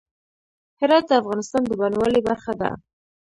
[0.79, 2.69] هرات د افغانستان د بڼوالۍ برخه ده.